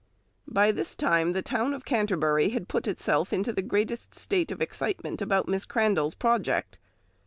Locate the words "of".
1.75-1.85, 4.49-4.59